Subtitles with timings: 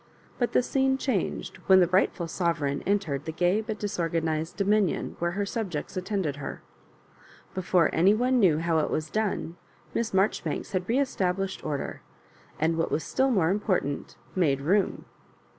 [0.39, 5.15] But the scene changed when the rightful sovereign en tered the gay but disorganised dominion
[5.19, 6.63] where her subjects attended her.
[7.53, 9.57] Before any one knew how it was done.
[9.93, 12.01] Miss Marjoribanks had re estab lished order,
[12.57, 15.05] and, what was still more important, made room.